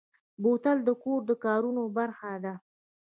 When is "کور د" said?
1.03-1.31